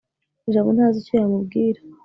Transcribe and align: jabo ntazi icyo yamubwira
jabo 0.53 0.69
ntazi 0.75 0.97
icyo 1.01 1.13
yamubwira 1.21 1.79